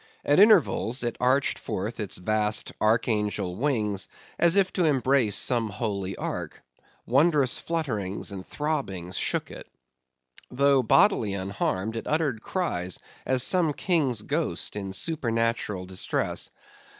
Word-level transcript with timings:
At 0.25 0.39
intervals, 0.39 1.03
it 1.03 1.15
arched 1.21 1.59
forth 1.59 1.99
its 1.99 2.17
vast 2.17 2.71
archangel 2.81 3.55
wings, 3.55 4.07
as 4.39 4.55
if 4.55 4.73
to 4.73 4.85
embrace 4.85 5.35
some 5.35 5.69
holy 5.69 6.15
ark. 6.15 6.63
Wondrous 7.05 7.59
flutterings 7.59 8.31
and 8.31 8.43
throbbings 8.43 9.15
shook 9.15 9.51
it. 9.51 9.67
Though 10.49 10.81
bodily 10.81 11.35
unharmed, 11.35 11.95
it 11.95 12.07
uttered 12.07 12.41
cries, 12.41 12.97
as 13.27 13.43
some 13.43 13.73
king's 13.73 14.23
ghost 14.23 14.75
in 14.75 14.91
supernatural 14.91 15.85
distress. 15.85 16.49